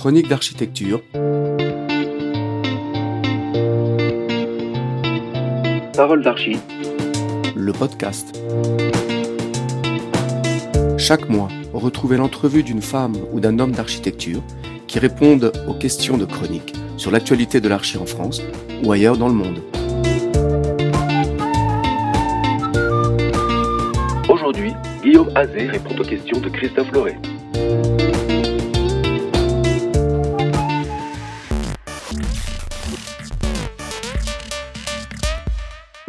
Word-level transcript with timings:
Chronique 0.00 0.28
d'architecture. 0.28 1.02
Parole 5.94 6.22
d'archi. 6.22 6.56
Le 7.54 7.72
podcast. 7.74 8.40
Chaque 10.96 11.28
mois, 11.28 11.48
retrouvez 11.74 12.16
l'entrevue 12.16 12.62
d'une 12.62 12.80
femme 12.80 13.16
ou 13.30 13.40
d'un 13.40 13.58
homme 13.58 13.72
d'architecture 13.72 14.42
qui 14.86 14.98
répondent 14.98 15.52
aux 15.68 15.74
questions 15.74 16.16
de 16.16 16.24
chronique 16.24 16.72
sur 16.96 17.10
l'actualité 17.10 17.60
de 17.60 17.68
l'archi 17.68 17.98
en 17.98 18.06
France 18.06 18.40
ou 18.82 18.92
ailleurs 18.92 19.18
dans 19.18 19.28
le 19.28 19.34
monde. 19.34 19.60
Aujourd'hui, 24.30 24.72
Guillaume 25.02 25.28
Azé 25.34 25.66
répond 25.66 25.94
aux 25.94 26.04
questions 26.04 26.40
de 26.40 26.48
Christophe 26.48 26.90
Loré. 26.90 27.16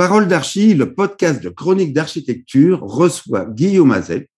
Parole 0.02 0.28
d'Archi, 0.28 0.74
le 0.74 0.96
podcast 0.96 1.44
de 1.44 1.50
chronique 1.50 1.94
d'architecture, 1.94 2.80
reçoit 2.82 3.46
Guillaume 3.46 3.92
Azet, 3.92 4.30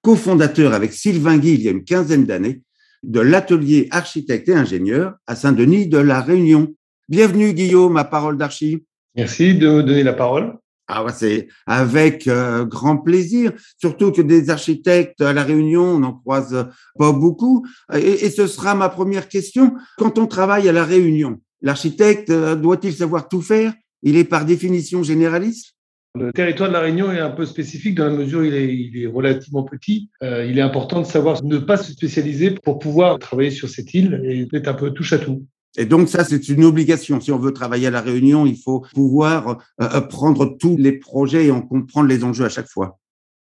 cofondateur 0.00 0.72
avec 0.72 0.94
Sylvain 0.94 1.36
Guy 1.36 1.52
il 1.52 1.60
y 1.60 1.68
a 1.68 1.72
une 1.72 1.84
quinzaine 1.84 2.24
d'années 2.24 2.62
de 3.02 3.20
l'atelier 3.20 3.86
architecte 3.90 4.48
et 4.48 4.54
ingénieur 4.54 5.16
à 5.26 5.36
Saint-Denis 5.36 5.88
de 5.88 5.98
la 5.98 6.22
Réunion. 6.22 6.74
Bienvenue 7.10 7.52
Guillaume 7.52 7.98
à 7.98 8.04
Parole 8.04 8.38
d'Archi. 8.38 8.86
Merci 9.14 9.54
de 9.54 9.68
me 9.68 9.82
donner 9.82 10.04
la 10.04 10.14
parole. 10.14 10.56
Ah 10.88 11.04
ouais, 11.04 11.12
c'est 11.14 11.48
avec 11.66 12.26
euh, 12.26 12.64
grand 12.64 12.96
plaisir, 12.96 13.52
surtout 13.76 14.12
que 14.12 14.22
des 14.22 14.48
architectes 14.48 15.20
à 15.20 15.34
la 15.34 15.44
Réunion, 15.44 15.82
on 15.82 15.98
n'en 15.98 16.14
croise 16.14 16.66
pas 16.98 17.12
beaucoup. 17.12 17.66
Et, 17.92 18.24
et, 18.24 18.30
ce 18.30 18.46
sera 18.46 18.74
ma 18.74 18.88
première 18.88 19.28
question. 19.28 19.74
Quand 19.98 20.16
on 20.16 20.26
travaille 20.26 20.66
à 20.66 20.72
la 20.72 20.84
Réunion, 20.84 21.42
l'architecte 21.60 22.30
euh, 22.30 22.56
doit-il 22.56 22.94
savoir 22.94 23.28
tout 23.28 23.42
faire? 23.42 23.74
Il 24.02 24.16
est 24.16 24.24
par 24.24 24.44
définition 24.44 25.02
généraliste? 25.02 25.74
Le 26.16 26.32
territoire 26.32 26.68
de 26.68 26.74
la 26.74 26.80
Réunion 26.80 27.12
est 27.12 27.20
un 27.20 27.30
peu 27.30 27.46
spécifique 27.46 27.94
dans 27.94 28.06
la 28.06 28.12
mesure 28.12 28.40
où 28.40 28.42
il 28.42 28.54
est, 28.54 28.74
il 28.74 29.00
est 29.00 29.06
relativement 29.06 29.62
petit. 29.62 30.10
Euh, 30.24 30.44
il 30.44 30.58
est 30.58 30.62
important 30.62 31.00
de 31.00 31.06
savoir 31.06 31.44
ne 31.44 31.58
pas 31.58 31.76
se 31.76 31.92
spécialiser 31.92 32.50
pour 32.50 32.80
pouvoir 32.80 33.20
travailler 33.20 33.52
sur 33.52 33.68
cette 33.68 33.94
île 33.94 34.20
et 34.24 34.48
être 34.52 34.66
un 34.66 34.74
peu 34.74 34.90
touche 34.90 35.12
à 35.12 35.18
tout. 35.18 35.46
Et 35.76 35.84
donc 35.84 36.08
ça, 36.08 36.24
c'est 36.24 36.48
une 36.48 36.64
obligation. 36.64 37.20
Si 37.20 37.30
on 37.30 37.38
veut 37.38 37.52
travailler 37.52 37.86
à 37.86 37.92
la 37.92 38.00
Réunion, 38.00 38.44
il 38.44 38.56
faut 38.56 38.84
pouvoir 38.92 39.58
euh, 39.80 40.00
prendre 40.00 40.56
tous 40.58 40.76
les 40.76 40.92
projets 40.92 41.46
et 41.46 41.50
en 41.52 41.62
comprendre 41.62 42.08
les 42.08 42.24
enjeux 42.24 42.44
à 42.44 42.48
chaque 42.48 42.68
fois. 42.68 42.98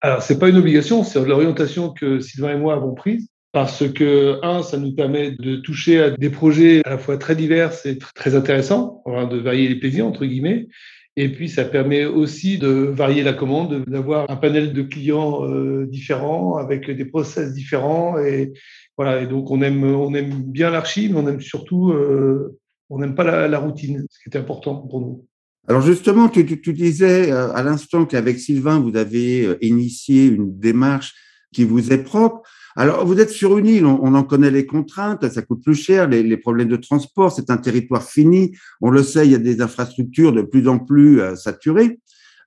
Alors 0.02 0.22
c'est 0.22 0.38
pas 0.38 0.50
une 0.50 0.56
obligation, 0.56 1.02
c'est 1.02 1.24
l'orientation 1.24 1.92
que 1.92 2.20
Sylvain 2.20 2.52
et 2.52 2.58
moi 2.58 2.74
avons 2.74 2.94
prise 2.94 3.29
parce 3.52 3.88
que 3.88 4.38
un, 4.42 4.62
ça 4.62 4.78
nous 4.78 4.94
permet 4.94 5.32
de 5.32 5.56
toucher 5.56 6.00
à 6.00 6.10
des 6.10 6.30
projets 6.30 6.82
à 6.84 6.90
la 6.90 6.98
fois 6.98 7.18
très 7.18 7.34
divers 7.34 7.72
et 7.84 7.98
très 8.14 8.34
intéressants, 8.34 9.02
de 9.06 9.36
varier 9.38 9.68
les 9.68 9.76
plaisirs 9.76 10.06
entre 10.06 10.24
guillemets, 10.24 10.68
et 11.16 11.28
puis, 11.28 11.48
ça 11.48 11.64
permet 11.64 12.06
aussi 12.06 12.56
de 12.56 12.68
varier 12.68 13.22
la 13.22 13.32
commande, 13.32 13.84
d'avoir 13.86 14.30
un 14.30 14.36
panel 14.36 14.72
de 14.72 14.82
clients 14.82 15.44
euh, 15.44 15.86
différents, 15.86 16.56
avec 16.56 16.88
des 16.90 17.04
process 17.04 17.52
différents. 17.52 18.18
Et 18.18 18.52
voilà. 18.96 19.20
Et 19.20 19.26
donc, 19.26 19.50
on 19.50 19.60
aime, 19.60 19.84
on 19.84 20.14
aime 20.14 20.42
bien 20.42 20.70
l'archi, 20.70 21.08
mais 21.08 21.18
on 21.18 21.28
aime 21.28 21.40
surtout, 21.40 21.90
euh, 21.90 22.58
on 22.90 23.00
n'aime 23.00 23.14
pas 23.14 23.48
la, 23.48 23.58
routine, 23.58 24.06
ce 24.08 24.18
qui 24.22 24.34
est 24.34 24.40
important 24.40 24.76
pour 24.76 25.00
nous. 25.00 25.26
Alors 25.68 25.82
justement, 25.82 26.28
tu, 26.28 26.46
tu, 26.46 26.60
tu 26.60 26.72
disais 26.72 27.30
euh, 27.30 27.52
à 27.52 27.62
l'instant 27.62 28.06
qu'avec 28.06 28.38
Sylvain, 28.38 28.80
vous 28.80 28.96
avez 28.96 29.58
initié 29.60 30.26
une 30.26 30.58
démarche 30.58 31.14
qui 31.52 31.64
vous 31.64 31.92
est 31.92 32.02
propre. 32.02 32.48
Alors, 32.76 33.04
vous 33.04 33.18
êtes 33.18 33.30
sur 33.30 33.58
une 33.58 33.66
île, 33.66 33.86
on, 33.86 34.14
en 34.14 34.22
connaît 34.22 34.50
les 34.50 34.64
contraintes, 34.64 35.28
ça 35.28 35.42
coûte 35.42 35.62
plus 35.64 35.74
cher, 35.74 36.08
les, 36.08 36.36
problèmes 36.36 36.68
de 36.68 36.76
transport, 36.76 37.32
c'est 37.32 37.50
un 37.50 37.56
territoire 37.56 38.04
fini. 38.04 38.56
On 38.80 38.90
le 38.90 39.02
sait, 39.02 39.26
il 39.26 39.32
y 39.32 39.34
a 39.34 39.38
des 39.38 39.60
infrastructures 39.60 40.32
de 40.32 40.42
plus 40.42 40.68
en 40.68 40.78
plus 40.78 41.20
euh, 41.20 41.34
saturées. 41.34 42.00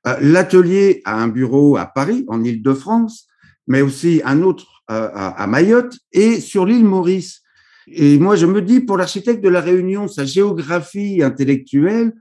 Euh, 0.07 0.15
L'atelier 0.21 1.01
a 1.05 1.21
un 1.21 1.27
bureau 1.27 1.77
à 1.77 1.85
Paris, 1.85 2.23
en 2.29 2.43
Île-de-France, 2.43 3.27
mais 3.67 3.81
aussi 3.81 4.21
un 4.23 4.41
autre 4.43 4.83
euh, 4.91 5.09
à, 5.13 5.45
Mayotte 5.47 5.97
et 6.11 6.39
sur 6.39 6.65
l'île 6.65 6.85
Maurice. 6.85 7.41
Et 7.87 8.17
moi, 8.17 8.37
je 8.37 8.45
me 8.45 8.61
dis, 8.61 8.79
pour 8.79 8.97
l'architecte 8.97 9.43
de 9.43 9.49
la 9.49 9.59
Réunion, 9.59 10.07
sa 10.07 10.23
géographie 10.23 11.21
intellectuelle, 11.21 12.13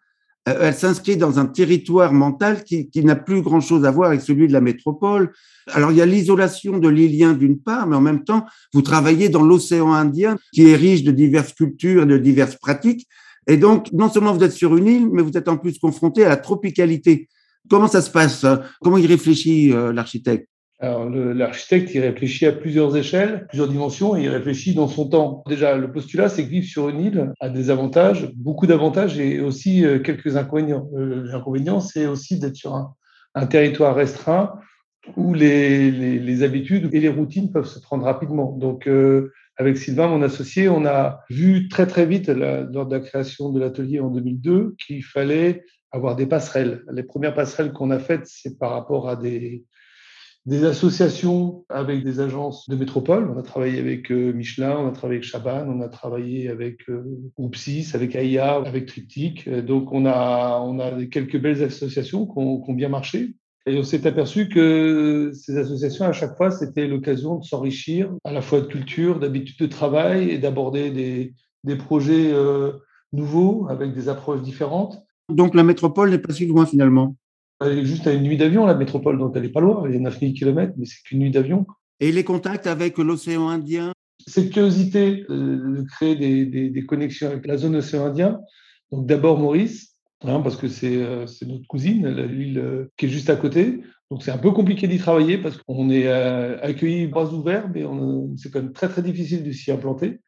elle 0.44 0.74
s'inscrit 0.74 1.16
dans 1.16 1.38
un 1.38 1.46
territoire 1.46 2.12
mental 2.12 2.64
qui, 2.64 2.90
qui 2.90 3.04
n'a 3.04 3.14
plus 3.14 3.42
grand-chose 3.42 3.84
à 3.84 3.90
voir 3.90 4.08
avec 4.08 4.20
celui 4.20 4.48
de 4.48 4.52
la 4.52 4.60
métropole. 4.60 5.32
Alors, 5.70 5.92
il 5.92 5.98
y 5.98 6.02
a 6.02 6.06
l'isolation 6.06 6.78
de 6.78 6.88
l'îlien 6.88 7.32
d'une 7.32 7.58
part, 7.58 7.86
mais 7.86 7.94
en 7.94 8.00
même 8.00 8.24
temps, 8.24 8.44
vous 8.74 8.82
travaillez 8.82 9.28
dans 9.28 9.42
l'océan 9.42 9.92
Indien 9.92 10.36
qui 10.52 10.68
est 10.68 10.76
riche 10.76 11.04
de 11.04 11.12
diverses 11.12 11.52
cultures 11.52 12.02
et 12.02 12.06
de 12.06 12.18
diverses 12.18 12.56
pratiques. 12.56 13.06
Et 13.46 13.56
donc, 13.56 13.92
non 13.92 14.08
seulement 14.10 14.32
vous 14.32 14.44
êtes 14.44 14.52
sur 14.52 14.76
une 14.76 14.86
île, 14.86 15.08
mais 15.12 15.22
vous 15.22 15.36
êtes 15.36 15.48
en 15.48 15.56
plus 15.56 15.78
confronté 15.78 16.24
à 16.24 16.28
la 16.28 16.36
tropicalité. 16.36 17.28
Comment 17.70 17.88
ça 17.88 18.02
se 18.02 18.10
passe? 18.10 18.44
Comment 18.80 18.98
y 18.98 19.06
réfléchit 19.06 19.72
euh, 19.72 19.92
l'architecte? 19.92 20.51
Alors, 20.82 21.08
l'architecte, 21.08 21.94
il 21.94 22.00
réfléchit 22.00 22.44
à 22.44 22.50
plusieurs 22.50 22.96
échelles, 22.96 23.46
plusieurs 23.48 23.68
dimensions, 23.68 24.16
et 24.16 24.24
il 24.24 24.28
réfléchit 24.28 24.74
dans 24.74 24.88
son 24.88 25.08
temps. 25.08 25.44
Déjà, 25.46 25.76
le 25.76 25.92
postulat, 25.92 26.28
c'est 26.28 26.44
que 26.44 26.50
vivre 26.50 26.66
sur 26.66 26.88
une 26.88 27.00
île 27.00 27.32
a 27.38 27.50
des 27.50 27.70
avantages, 27.70 28.32
beaucoup 28.34 28.66
d'avantages, 28.66 29.16
et 29.16 29.40
aussi 29.40 29.84
euh, 29.84 30.00
quelques 30.00 30.36
inconvénients. 30.36 30.90
L'inconvénient, 30.92 31.78
c'est 31.78 32.06
aussi 32.06 32.40
d'être 32.40 32.56
sur 32.56 32.74
un, 32.74 33.46
territoire 33.46 33.94
restreint 33.94 34.54
où 35.16 35.34
les, 35.34 36.42
habitudes 36.42 36.88
et 36.92 36.98
les 36.98 37.08
routines 37.08 37.52
peuvent 37.52 37.68
se 37.68 37.78
prendre 37.78 38.04
rapidement. 38.04 38.50
Donc, 38.50 38.88
euh, 38.88 39.32
avec 39.58 39.78
Sylvain, 39.78 40.08
mon 40.08 40.20
associé, 40.20 40.68
on 40.68 40.84
a 40.84 41.20
vu 41.30 41.68
très 41.68 41.86
très 41.86 42.06
vite, 42.06 42.28
lors 42.28 42.86
de 42.86 42.96
la 42.96 43.00
création 43.00 43.50
de 43.50 43.60
l'atelier 43.60 44.00
en 44.00 44.10
2002, 44.10 44.74
qu'il 44.84 45.04
fallait 45.04 45.64
avoir 45.92 46.16
des 46.16 46.26
passerelles. 46.26 46.82
Les 46.92 47.04
premières 47.04 47.34
passerelles 47.34 47.72
qu'on 47.72 47.92
a 47.92 48.00
faites, 48.00 48.26
c'est 48.26 48.58
par 48.58 48.72
rapport 48.72 49.08
à 49.08 49.14
des, 49.14 49.64
des 50.44 50.64
associations 50.64 51.64
avec 51.68 52.02
des 52.02 52.18
agences 52.18 52.68
de 52.68 52.74
métropole. 52.74 53.30
On 53.30 53.38
a 53.38 53.42
travaillé 53.42 53.78
avec 53.78 54.10
euh, 54.10 54.32
Michelin, 54.32 54.76
on 54.76 54.88
a 54.88 54.90
travaillé 54.90 55.18
avec 55.18 55.28
Chaban, 55.28 55.66
on 55.68 55.80
a 55.80 55.88
travaillé 55.88 56.48
avec 56.48 56.88
euh, 56.88 57.04
Oupsis, 57.36 57.92
avec 57.94 58.16
AIA, 58.16 58.56
avec 58.56 58.86
Triptyque. 58.86 59.48
Donc 59.48 59.92
on 59.92 60.04
a, 60.04 60.60
on 60.60 60.80
a 60.80 61.04
quelques 61.06 61.40
belles 61.40 61.62
associations 61.62 62.26
qui 62.26 62.32
ont, 62.36 62.74
bien 62.74 62.88
marché. 62.88 63.34
Et 63.66 63.78
on 63.78 63.84
s'est 63.84 64.04
aperçu 64.08 64.48
que 64.48 65.30
ces 65.32 65.56
associations, 65.56 66.06
à 66.06 66.12
chaque 66.12 66.36
fois, 66.36 66.50
c'était 66.50 66.88
l'occasion 66.88 67.36
de 67.36 67.44
s'enrichir 67.44 68.12
à 68.24 68.32
la 68.32 68.42
fois 68.42 68.60
de 68.60 68.66
culture, 68.66 69.20
d'habitude 69.20 69.60
de 69.60 69.66
travail 69.66 70.30
et 70.30 70.38
d'aborder 70.38 70.90
des, 70.90 71.76
projets 71.76 72.32
euh, 72.32 72.72
nouveaux 73.12 73.68
avec 73.68 73.94
des 73.94 74.08
approches 74.08 74.42
différentes. 74.42 75.00
Donc 75.28 75.54
la 75.54 75.62
métropole 75.62 76.10
n'est 76.10 76.18
pas 76.18 76.32
si 76.32 76.46
loin 76.46 76.66
finalement 76.66 77.14
juste 77.84 78.06
à 78.06 78.12
une 78.12 78.22
nuit 78.22 78.36
d'avion, 78.36 78.66
la 78.66 78.74
métropole, 78.74 79.18
donc 79.18 79.32
elle 79.36 79.42
n'est 79.42 79.48
pas 79.48 79.60
loin, 79.60 79.84
elle 79.86 79.94
est 79.94 80.00
9000 80.00 80.34
km, 80.34 80.72
mais 80.76 80.86
c'est 80.86 81.02
qu'une 81.04 81.20
nuit 81.20 81.30
d'avion. 81.30 81.66
Et 82.00 82.12
les 82.12 82.24
contacts 82.24 82.66
avec 82.66 82.98
l'océan 82.98 83.48
Indien? 83.48 83.92
Cette 84.26 84.50
curiosité 84.50 85.24
euh, 85.30 85.78
de 85.78 85.82
créer 85.82 86.16
des, 86.16 86.46
des, 86.46 86.70
des, 86.70 86.86
connexions 86.86 87.28
avec 87.28 87.46
la 87.46 87.56
zone 87.56 87.76
océan 87.76 88.06
Indien, 88.06 88.38
donc 88.92 89.06
d'abord 89.06 89.38
Maurice, 89.38 89.96
hein, 90.24 90.40
parce 90.40 90.56
que 90.56 90.68
c'est 90.68 90.96
euh, 90.96 91.26
notre 91.46 91.66
cousine, 91.66 92.06
l'île 92.08 92.58
euh, 92.58 92.92
qui 92.96 93.06
est 93.06 93.08
juste 93.08 93.30
à 93.30 93.36
côté. 93.36 93.80
Donc 94.10 94.22
c'est 94.22 94.30
un 94.30 94.38
peu 94.38 94.50
compliqué 94.50 94.86
d'y 94.86 94.98
travailler 94.98 95.38
parce 95.38 95.56
qu'on 95.56 95.88
est 95.88 96.06
euh, 96.06 96.58
accueilli 96.60 97.06
bras 97.06 97.32
ouverts, 97.32 97.70
mais 97.74 97.84
c'est 98.36 98.52
quand 98.52 98.62
même 98.62 98.72
très 98.72 98.88
très 98.88 99.02
difficile 99.02 99.42
de 99.42 99.50
s'y 99.52 99.72
implanter. 99.72 100.20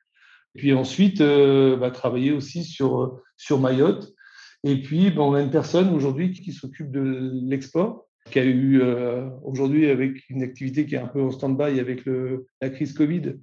Puis 0.54 0.72
ensuite, 0.72 1.20
bah, 1.20 1.90
travailler 1.90 2.30
aussi 2.30 2.62
sur, 2.62 3.20
sur 3.36 3.58
Mayotte, 3.58 4.13
et 4.64 4.76
puis, 4.80 5.10
ben, 5.10 5.20
on 5.20 5.34
a 5.34 5.42
une 5.42 5.50
personne 5.50 5.94
aujourd'hui 5.94 6.32
qui 6.32 6.52
s'occupe 6.52 6.90
de 6.90 7.32
l'export, 7.44 8.06
qui 8.30 8.38
a 8.38 8.44
eu 8.44 8.80
euh, 8.80 9.28
aujourd'hui 9.44 9.90
avec 9.90 10.28
une 10.30 10.42
activité 10.42 10.86
qui 10.86 10.94
est 10.94 10.98
un 10.98 11.06
peu 11.06 11.20
en 11.20 11.30
stand-by 11.30 11.78
avec 11.78 12.04
la 12.62 12.70
crise 12.70 12.94
Covid, 12.94 13.34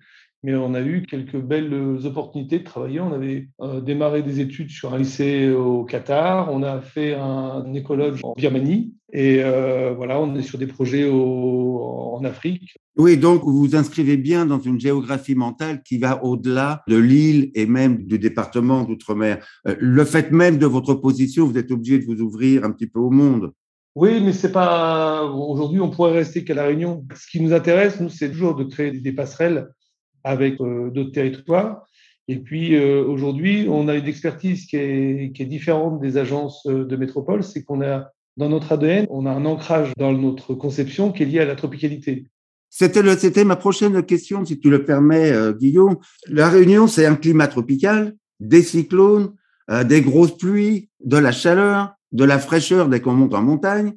mais 0.43 0.55
on 0.55 0.73
a 0.73 0.81
eu 0.81 1.03
quelques 1.03 1.37
belles 1.37 1.73
opportunités 2.05 2.59
de 2.59 2.63
travailler. 2.63 2.99
On 2.99 3.13
avait 3.13 3.49
euh, 3.61 3.81
démarré 3.81 4.23
des 4.23 4.39
études 4.39 4.71
sur 4.71 4.95
un 4.95 4.97
lycée 4.97 5.51
au 5.51 5.83
Qatar, 5.83 6.51
on 6.51 6.63
a 6.63 6.81
fait 6.81 7.13
un, 7.13 7.63
un 7.63 7.83
en 8.23 8.33
Birmanie, 8.35 8.95
et 9.13 9.43
euh, 9.43 9.93
voilà, 9.95 10.19
on 10.19 10.35
est 10.35 10.41
sur 10.41 10.57
des 10.57 10.67
projets 10.67 11.07
au, 11.07 11.70
en 11.91 12.23
Afrique. 12.23 12.77
Oui, 12.97 13.17
donc 13.17 13.43
vous 13.43 13.57
vous 13.57 13.75
inscrivez 13.75 14.17
bien 14.17 14.45
dans 14.45 14.59
une 14.59 14.79
géographie 14.79 15.35
mentale 15.35 15.81
qui 15.83 15.97
va 15.97 16.23
au-delà 16.23 16.83
de 16.87 16.97
l'île 16.97 17.51
et 17.55 17.65
même 17.65 18.03
du 18.05 18.19
département 18.19 18.83
d'outre-mer. 18.83 19.45
Euh, 19.67 19.75
le 19.79 20.05
fait 20.05 20.31
même 20.31 20.57
de 20.57 20.65
votre 20.65 20.93
position, 20.93 21.45
vous 21.45 21.57
êtes 21.57 21.71
obligé 21.71 21.99
de 21.99 22.05
vous 22.05 22.21
ouvrir 22.21 22.63
un 22.63 22.71
petit 22.71 22.87
peu 22.87 22.99
au 22.99 23.09
monde. 23.09 23.51
Oui, 23.95 24.21
mais 24.23 24.31
c'est 24.31 24.51
pas. 24.51 25.25
Aujourd'hui, 25.25 25.81
on 25.81 25.89
pourrait 25.89 26.13
rester 26.13 26.43
qu'à 26.45 26.53
la 26.53 26.63
Réunion. 26.63 27.05
Ce 27.13 27.27
qui 27.29 27.41
nous 27.41 27.53
intéresse, 27.53 27.99
nous, 27.99 28.09
c'est 28.09 28.31
toujours 28.31 28.55
de 28.55 28.63
créer 28.63 28.91
des 28.91 29.11
passerelles 29.11 29.67
avec 30.23 30.61
euh, 30.61 30.89
d'autres 30.91 31.11
territoires. 31.11 31.85
Et 32.27 32.37
puis 32.37 32.75
euh, 32.75 33.03
aujourd'hui, 33.03 33.67
on 33.67 33.87
a 33.87 33.95
une 33.95 34.05
expertise 34.05 34.65
qui 34.65 34.77
est, 34.77 35.35
qui 35.35 35.41
est 35.43 35.47
différente 35.47 35.99
des 35.99 36.17
agences 36.17 36.65
de 36.65 36.95
métropole, 36.95 37.43
c'est 37.43 37.63
qu'on 37.63 37.81
a 37.81 38.11
dans 38.37 38.49
notre 38.49 38.71
ADN, 38.71 39.07
on 39.09 39.25
a 39.25 39.31
un 39.31 39.45
ancrage 39.45 39.91
dans 39.97 40.13
notre 40.13 40.53
conception 40.53 41.11
qui 41.11 41.23
est 41.23 41.25
lié 41.25 41.39
à 41.39 41.45
la 41.45 41.55
tropicalité. 41.55 42.27
C'était 42.69 43.43
ma 43.43 43.57
prochaine 43.57 44.01
question, 44.03 44.45
si 44.45 44.59
tu 44.59 44.69
le 44.69 44.85
permets, 44.85 45.31
euh, 45.31 45.51
Guillaume. 45.51 45.97
La 46.27 46.49
Réunion, 46.49 46.87
c'est 46.87 47.05
un 47.05 47.15
climat 47.15 47.47
tropical, 47.47 48.15
des 48.39 48.63
cyclones, 48.63 49.33
euh, 49.69 49.83
des 49.83 50.01
grosses 50.01 50.37
pluies, 50.37 50.89
de 51.03 51.17
la 51.17 51.33
chaleur, 51.33 51.93
de 52.13 52.23
la 52.23 52.39
fraîcheur 52.39 52.87
dès 52.87 53.01
qu'on 53.01 53.13
monte 53.13 53.33
en 53.33 53.41
montagne. 53.41 53.93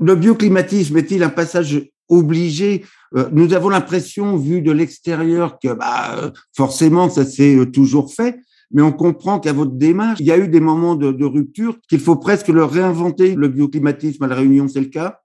Le 0.00 0.16
bioclimatisme 0.16 0.96
est-il 0.96 1.22
un 1.22 1.28
passage 1.28 1.80
obligé? 2.08 2.84
Euh, 3.14 3.28
Nous 3.30 3.54
avons 3.54 3.68
l'impression, 3.68 4.36
vu 4.36 4.62
de 4.62 4.72
l'extérieur, 4.72 5.58
que 5.60 5.72
bah, 5.72 6.32
forcément, 6.56 7.08
ça 7.08 7.24
s'est 7.24 7.56
toujours 7.72 8.12
fait 8.12 8.36
mais 8.70 8.82
on 8.82 8.92
comprend 8.92 9.40
qu'à 9.40 9.52
votre 9.52 9.72
démarche, 9.72 10.20
il 10.20 10.26
y 10.26 10.32
a 10.32 10.38
eu 10.38 10.48
des 10.48 10.60
moments 10.60 10.94
de, 10.94 11.24
rupture, 11.24 11.78
qu'il 11.88 12.00
faut 12.00 12.16
presque 12.16 12.48
le 12.48 12.64
réinventer, 12.64 13.34
le 13.34 13.48
bioclimatisme 13.48 14.24
à 14.24 14.26
la 14.26 14.34
Réunion, 14.34 14.68
c'est 14.68 14.80
le 14.80 14.86
cas? 14.86 15.20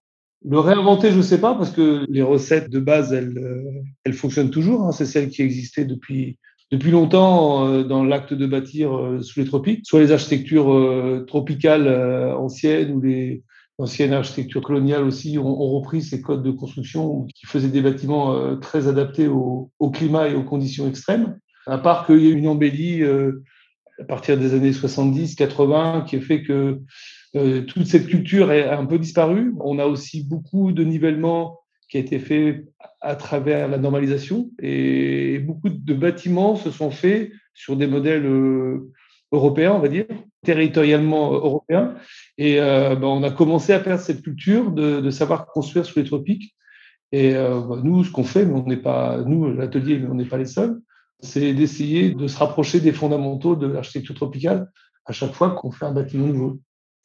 Le 0.46 0.60
réinventer, 0.60 1.12
je 1.12 1.18
ne 1.18 1.22
sais 1.22 1.40
pas, 1.40 1.56
parce 1.56 1.72
que 1.72 2.06
les 2.10 2.22
recettes 2.22 2.70
de 2.70 2.80
base, 2.80 3.14
elles, 3.14 3.38
euh, 3.38 3.82
elles 4.04 4.14
fonctionnent 4.14 4.50
toujours. 4.50 4.84
Hein. 4.84 4.92
C'est 4.92 5.06
celles 5.06 5.30
qui 5.30 5.42
existaient 5.42 5.86
depuis, 5.86 6.38
depuis 6.70 6.92
longtemps 6.92 7.68
euh, 7.68 7.84
dans 7.84 8.04
l'acte 8.04 8.34
de 8.34 8.46
bâtir 8.46 8.98
euh, 8.98 9.22
sous 9.22 9.40
les 9.40 9.46
tropiques, 9.46 9.86
soit 9.86 10.02
les 10.02 10.12
architectures 10.12 11.24
tropicales 11.28 11.88
anciennes 12.38 12.92
ou 12.92 13.00
les 13.00 13.44
anciennes 13.78 14.14
architectures 14.14 14.62
coloniales 14.62 15.04
aussi 15.04 15.38
ont, 15.38 15.56
repris 15.56 16.02
ces 16.02 16.22
codes 16.22 16.44
de 16.44 16.52
construction 16.52 17.26
qui 17.34 17.46
faisaient 17.46 17.70
des 17.70 17.82
bâtiments 17.82 18.58
très 18.58 18.88
adaptés 18.88 19.28
au, 19.28 19.72
climat 19.94 20.28
et 20.28 20.36
aux 20.36 20.44
conditions 20.44 20.88
extrêmes. 20.88 21.38
À 21.66 21.78
part 21.78 22.06
qu'il 22.06 22.20
y 22.20 22.28
ait 22.28 22.32
une 22.32 22.48
embellie 22.48 23.04
à 24.00 24.04
partir 24.06 24.38
des 24.38 24.54
années 24.54 24.74
70, 24.74 25.36
80 25.36 26.06
qui 26.08 26.18
a 26.18 26.22
fait 26.22 26.44
que 26.44 26.82
euh, 27.36 27.62
toute 27.62 27.88
cette 27.88 28.08
culture 28.08 28.52
est 28.52 28.70
un 28.70 28.86
peu 28.86 29.00
disparue. 29.00 29.54
On 29.60 29.80
a 29.80 29.86
aussi 29.86 30.24
beaucoup 30.24 30.72
de 30.72 30.84
nivellement 30.84 31.60
qui 31.90 31.98
a 31.98 32.00
été 32.00 32.20
fait 32.20 32.66
à 33.02 33.16
travers 33.16 33.68
la 33.68 33.78
normalisation 33.78 34.50
et 34.62 35.40
beaucoup 35.40 35.70
de 35.70 35.94
bâtiments 35.94 36.56
se 36.56 36.72
sont 36.72 36.92
faits 36.92 37.32
sur 37.54 37.76
des 37.76 37.88
modèles 37.88 38.26
euh, 38.26 38.92
européens, 39.32 39.74
on 39.74 39.80
va 39.80 39.90
dire, 39.90 40.06
territorialement 40.44 41.34
européens. 41.34 41.96
Et 42.38 42.60
euh, 42.60 42.96
ben, 42.96 43.08
on 43.08 43.24
a 43.24 43.32
commencé 43.32 43.74
à 43.74 43.80
perdre 43.80 44.02
cette 44.02 44.22
culture 44.22 44.72
de, 44.72 45.10
savoir 45.12 45.48
construire 45.48 45.86
sous 45.86 46.00
les 46.00 46.06
tropiques. 46.06 46.56
Et 47.12 47.36
euh, 47.36 47.60
ben, 47.62 47.82
nous, 47.84 48.04
ce 48.04 48.12
qu'on 48.12 48.24
fait, 48.24 48.46
mais 48.46 48.60
on 48.60 48.66
n'est 48.66 48.78
pas, 48.78 49.18
nous, 49.26 49.54
l'atelier, 49.54 50.02
on 50.10 50.16
n'est 50.16 50.26
pas 50.26 50.38
les 50.38 50.46
seuls, 50.46 50.80
c'est 51.24 51.54
d'essayer 51.54 52.12
de 52.12 52.28
se 52.28 52.38
rapprocher 52.38 52.80
des 52.80 52.92
fondamentaux 52.92 53.56
de 53.56 53.66
l'architecture 53.66 54.16
tropicale 54.16 54.70
à 55.06 55.14
chaque 55.14 55.34
fois 55.34 55.52
qu'on 55.52 55.72
fait 55.72 55.86
un 55.86 55.94
bâtiment 55.94 56.28
nouveau. 56.28 56.60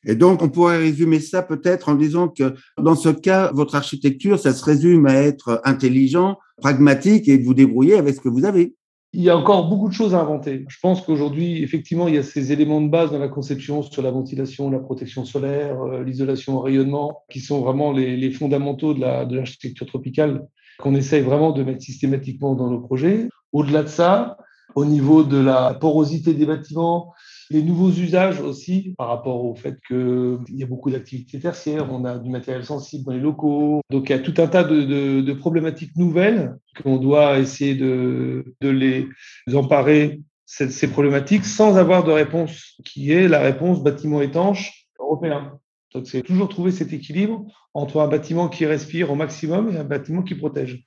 Et 0.04 0.14
donc, 0.14 0.42
on 0.42 0.48
pourrait 0.48 0.78
résumer 0.78 1.20
ça 1.20 1.42
peut-être 1.42 1.88
en 1.88 1.94
disant 1.94 2.28
que 2.28 2.54
dans 2.80 2.94
ce 2.94 3.08
cas, 3.08 3.50
votre 3.52 3.74
architecture, 3.74 4.38
ça 4.38 4.52
se 4.52 4.64
résume 4.64 5.06
à 5.06 5.14
être 5.14 5.60
intelligent, 5.64 6.38
pragmatique 6.58 7.28
et 7.28 7.38
de 7.38 7.44
vous 7.44 7.54
débrouiller 7.54 7.96
avec 7.96 8.14
ce 8.14 8.20
que 8.20 8.28
vous 8.28 8.44
avez. 8.44 8.74
Il 9.12 9.22
y 9.22 9.30
a 9.30 9.36
encore 9.36 9.68
beaucoup 9.68 9.88
de 9.88 9.94
choses 9.94 10.14
à 10.14 10.20
inventer. 10.20 10.66
Je 10.68 10.76
pense 10.82 11.00
qu'aujourd'hui, 11.00 11.62
effectivement, 11.62 12.08
il 12.08 12.14
y 12.14 12.18
a 12.18 12.22
ces 12.22 12.52
éléments 12.52 12.80
de 12.80 12.88
base 12.88 13.10
dans 13.10 13.18
la 13.18 13.28
conception 13.28 13.82
sur 13.82 14.02
la 14.02 14.10
ventilation, 14.10 14.70
la 14.70 14.78
protection 14.78 15.24
solaire, 15.24 15.80
euh, 15.80 16.04
l'isolation 16.04 16.58
au 16.58 16.60
rayonnement, 16.60 17.22
qui 17.30 17.40
sont 17.40 17.60
vraiment 17.60 17.90
les, 17.90 18.16
les 18.16 18.30
fondamentaux 18.30 18.94
de 18.94 19.00
l'architecture 19.34 19.86
de 19.86 19.90
tropicale 19.90 20.46
qu'on 20.78 20.94
essaye 20.94 21.22
vraiment 21.22 21.52
de 21.52 21.62
mettre 21.62 21.82
systématiquement 21.82 22.54
dans 22.54 22.70
nos 22.70 22.80
projets. 22.80 23.28
Au-delà 23.52 23.82
de 23.82 23.88
ça, 23.88 24.36
au 24.74 24.84
niveau 24.84 25.24
de 25.24 25.38
la 25.38 25.74
porosité 25.74 26.34
des 26.34 26.46
bâtiments, 26.46 27.14
les 27.50 27.62
nouveaux 27.62 27.90
usages 27.90 28.40
aussi 28.40 28.94
par 28.98 29.08
rapport 29.08 29.44
au 29.44 29.54
fait 29.54 29.76
qu'il 29.86 30.38
y 30.50 30.62
a 30.62 30.66
beaucoup 30.66 30.90
d'activités 30.90 31.40
tertiaires, 31.40 31.90
on 31.90 32.04
a 32.04 32.18
du 32.18 32.30
matériel 32.30 32.64
sensible 32.64 33.04
dans 33.04 33.12
les 33.12 33.20
locaux. 33.20 33.80
Donc 33.90 34.08
il 34.08 34.12
y 34.12 34.14
a 34.14 34.18
tout 34.18 34.34
un 34.38 34.46
tas 34.46 34.64
de, 34.64 35.32
problématiques 35.32 35.96
nouvelles 35.96 36.56
qu'on 36.82 36.98
doit 36.98 37.38
essayer 37.38 37.74
de, 37.74 38.44
les 38.60 39.08
emparer 39.54 40.20
ces 40.44 40.90
problématiques 40.90 41.44
sans 41.44 41.76
avoir 41.76 42.04
de 42.04 42.12
réponse 42.12 42.78
qui 42.84 43.12
est 43.12 43.28
la 43.28 43.40
réponse 43.40 43.82
bâtiment 43.82 44.20
étanche 44.22 44.86
européen. 44.98 45.58
Donc 45.94 46.06
c'est 46.06 46.22
toujours 46.22 46.48
trouver 46.48 46.70
cet 46.70 46.92
équilibre 46.92 47.46
entre 47.74 48.00
un 48.00 48.08
bâtiment 48.08 48.48
qui 48.48 48.66
respire 48.66 49.10
au 49.10 49.14
maximum 49.14 49.70
et 49.70 49.78
un 49.78 49.84
bâtiment 49.84 50.22
qui 50.22 50.34
protège. 50.34 50.84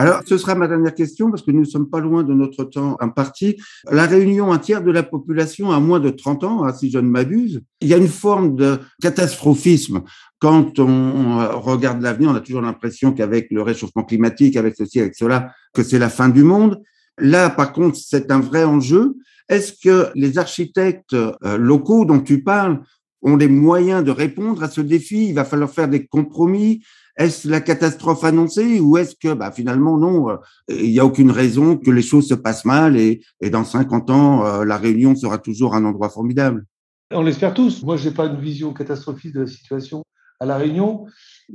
Alors, 0.00 0.22
ce 0.24 0.38
sera 0.38 0.54
ma 0.54 0.66
dernière 0.66 0.94
question 0.94 1.30
parce 1.30 1.42
que 1.42 1.50
nous 1.50 1.60
ne 1.60 1.66
sommes 1.66 1.90
pas 1.90 2.00
loin 2.00 2.22
de 2.22 2.32
notre 2.32 2.64
temps 2.64 2.96
imparti. 3.00 3.58
La 3.90 4.06
Réunion, 4.06 4.50
un 4.50 4.56
tiers 4.56 4.82
de 4.82 4.90
la 4.90 5.02
population 5.02 5.72
a 5.72 5.78
moins 5.78 6.00
de 6.00 6.08
30 6.08 6.42
ans, 6.44 6.64
hein, 6.64 6.72
si 6.72 6.90
je 6.90 6.96
ne 6.96 7.06
m'abuse. 7.06 7.60
Il 7.82 7.88
y 7.88 7.92
a 7.92 7.98
une 7.98 8.08
forme 8.08 8.56
de 8.56 8.78
catastrophisme. 9.02 10.00
Quand 10.38 10.78
on 10.78 11.60
regarde 11.60 12.00
l'avenir, 12.00 12.30
on 12.30 12.34
a 12.34 12.40
toujours 12.40 12.62
l'impression 12.62 13.12
qu'avec 13.12 13.50
le 13.50 13.60
réchauffement 13.60 14.02
climatique, 14.02 14.56
avec 14.56 14.74
ceci, 14.74 15.00
avec 15.00 15.14
cela, 15.14 15.52
que 15.74 15.82
c'est 15.82 15.98
la 15.98 16.08
fin 16.08 16.30
du 16.30 16.44
monde. 16.44 16.80
Là, 17.18 17.50
par 17.50 17.74
contre, 17.74 17.98
c'est 17.98 18.30
un 18.32 18.40
vrai 18.40 18.64
enjeu. 18.64 19.16
Est-ce 19.50 19.74
que 19.84 20.08
les 20.14 20.38
architectes 20.38 21.12
euh, 21.12 21.58
locaux 21.58 22.06
dont 22.06 22.20
tu 22.20 22.42
parles 22.42 22.80
ont 23.20 23.36
les 23.36 23.48
moyens 23.48 24.02
de 24.02 24.12
répondre 24.12 24.62
à 24.62 24.70
ce 24.70 24.80
défi? 24.80 25.28
Il 25.28 25.34
va 25.34 25.44
falloir 25.44 25.68
faire 25.68 25.88
des 25.88 26.06
compromis. 26.06 26.82
Est-ce 27.20 27.46
la 27.46 27.60
catastrophe 27.60 28.24
annoncée 28.24 28.80
ou 28.80 28.96
est-ce 28.96 29.14
que 29.14 29.34
bah, 29.34 29.52
finalement 29.52 29.98
non, 29.98 30.30
euh, 30.30 30.36
il 30.70 30.90
n'y 30.90 30.98
a 30.98 31.04
aucune 31.04 31.30
raison 31.30 31.76
que 31.76 31.90
les 31.90 32.00
choses 32.00 32.26
se 32.26 32.34
passent 32.34 32.64
mal 32.64 32.96
et, 32.96 33.20
dans 33.42 33.62
50 33.62 34.08
ans, 34.08 34.46
euh, 34.46 34.64
la 34.64 34.78
Réunion 34.78 35.14
sera 35.14 35.36
toujours 35.36 35.74
un 35.74 35.84
endroit 35.84 36.08
formidable? 36.08 36.64
On 37.12 37.22
l'espère 37.22 37.52
tous. 37.52 37.82
Moi, 37.82 37.98
je 37.98 38.08
n'ai 38.08 38.14
pas 38.14 38.24
une 38.24 38.40
vision 38.40 38.72
catastrophiste 38.72 39.34
de 39.34 39.42
la 39.42 39.46
situation 39.46 40.02
à 40.40 40.46
La 40.46 40.56
Réunion, 40.56 41.04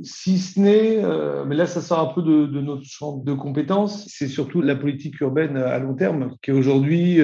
si 0.04 0.38
ce 0.38 0.60
n'est, 0.60 1.04
euh, 1.04 1.44
mais 1.44 1.56
là 1.56 1.66
ça 1.66 1.80
sort 1.80 1.98
un 1.98 2.14
peu 2.14 2.22
de, 2.22 2.60
notre 2.60 2.84
champ 2.84 3.16
de 3.16 3.32
compétences, 3.32 4.06
c'est 4.06 4.28
surtout 4.28 4.62
la 4.62 4.76
politique 4.76 5.20
urbaine 5.20 5.56
à 5.56 5.80
long 5.80 5.94
terme 5.94 6.36
qui 6.40 6.52
aujourd'hui, 6.52 7.20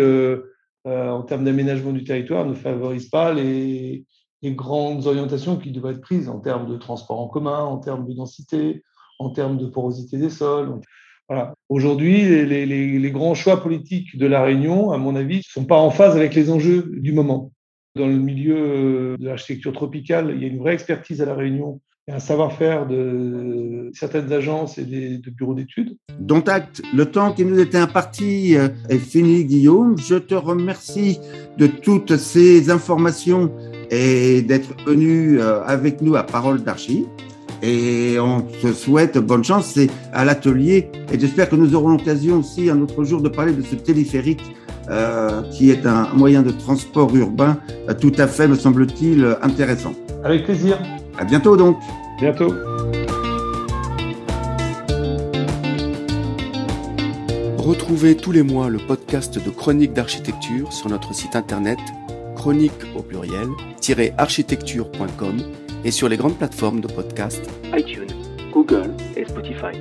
en 0.85 1.23
termes 1.23 1.45
d'aménagement 1.45 1.93
du 1.93 2.03
territoire, 2.03 2.45
ne 2.45 2.55
favorise 2.55 3.09
pas 3.09 3.33
les, 3.33 4.05
les 4.43 4.53
grandes 4.53 5.07
orientations 5.07 5.57
qui 5.57 5.71
devraient 5.71 5.93
être 5.93 6.01
prises 6.01 6.29
en 6.29 6.39
termes 6.39 6.69
de 6.69 6.77
transport 6.77 7.21
en 7.21 7.29
commun, 7.29 7.61
en 7.61 7.79
termes 7.79 8.07
de 8.07 8.13
densité, 8.13 8.83
en 9.19 9.31
termes 9.31 9.57
de 9.57 9.67
porosité 9.67 10.19
des 10.19 10.31
sols. 10.31 10.81
Voilà. 11.29 11.55
Aujourd'hui, 11.69 12.45
les, 12.45 13.11
grands 13.11 13.35
choix 13.35 13.63
politiques 13.63 14.19
de 14.19 14.27
la 14.27 14.43
Réunion, 14.43 14.91
à 14.91 14.99
mon 14.99 15.17
avis, 15.17 15.39
ne 15.39 15.43
sont 15.43 15.65
pas 15.65 15.79
en 15.79 15.91
phase 15.91 16.17
avec 16.17 16.35
les 16.35 16.51
enjeux 16.51 16.91
du 16.97 17.13
moment. 17.13 17.53
Dans 17.95 18.07
le 18.07 18.19
milieu 18.19 19.17
de 19.19 19.25
l'architecture 19.25 19.73
tropicale, 19.73 20.33
il 20.35 20.43
y 20.43 20.45
a 20.45 20.49
une 20.49 20.59
vraie 20.59 20.75
expertise 20.75 21.23
à 21.23 21.27
la 21.27 21.35
Réunion 21.35 21.81
et 22.09 22.13
un 22.13 22.19
savoir-faire 22.19 22.87
de 22.87 23.91
certaines 23.95 24.33
agences 24.33 24.77
et 24.77 24.85
des, 24.85 25.19
de 25.19 25.31
bureaux 25.31 25.55
d'études. 25.55 25.97
Dont 26.19 26.41
acte, 26.41 26.83
le 26.93 27.07
temps 27.07 27.33
qui 27.33 27.45
nous 27.45 27.61
était 27.61 27.79
imparti 27.79 28.57
euh, 28.57 28.71
est 28.89 28.99
fini, 28.99 29.45
Guillaume. 29.45 29.97
Je 29.99 30.17
te 30.17 30.35
remercie 30.35 31.21
de 31.59 31.69
toutes 31.69 32.17
ces 32.17 32.71
informations 32.71 33.53
et 33.93 34.41
d'être 34.41 34.71
venu 34.87 35.39
euh, 35.39 35.63
avec 35.65 36.01
nous 36.01 36.17
à 36.17 36.25
Parole 36.25 36.63
d'Archie. 36.63 37.07
Et 37.63 38.17
on 38.19 38.41
te 38.41 38.73
souhaite 38.73 39.19
bonne 39.19 39.45
chance 39.45 39.73
c'est 39.75 39.89
à 40.13 40.25
l'atelier. 40.25 40.91
Et 41.13 41.21
j'espère 41.21 41.49
que 41.49 41.55
nous 41.55 41.77
aurons 41.77 41.91
l'occasion 41.91 42.39
aussi 42.39 42.71
un 42.71 42.81
autre 42.81 43.05
jour 43.05 43.21
de 43.21 43.29
parler 43.29 43.53
de 43.53 43.63
ce 43.63 43.77
téléphérique 43.77 44.43
euh, 44.91 45.43
qui 45.53 45.71
est 45.71 45.87
un 45.87 46.09
moyen 46.15 46.43
de 46.43 46.51
transport 46.51 47.15
urbain 47.15 47.59
euh, 47.89 47.95
tout 47.95 48.13
à 48.19 48.27
fait, 48.27 48.49
me 48.49 48.57
semble-t-il, 48.57 49.37
intéressant. 49.43 49.93
Avec 50.25 50.45
plaisir. 50.45 50.79
À 51.19 51.25
bientôt 51.25 51.57
donc. 51.57 51.77
Bientôt. 52.19 52.53
Retrouvez 57.59 58.17
tous 58.17 58.33
les 58.33 58.43
mois 58.43 58.69
le 58.71 58.79
podcast 58.79 59.35
de 59.35 59.51
Chroniques 59.51 59.93
d'architecture 59.93 60.73
sur 60.73 60.89
notre 60.89 61.15
site 61.15 61.37
internet 61.37 61.79
chronique 62.43 62.73
au 62.97 63.03
pluriel 63.03 63.47
architecture.com 64.19 65.37
et 65.85 65.93
sur 65.93 66.09
les 66.09 66.17
grandes 66.17 66.37
plateformes 66.37 66.81
de 66.81 66.89
podcast 66.89 67.49
iTunes, 67.73 68.11
Google 68.53 68.97
et 69.17 69.25
Spotify. 69.25 69.79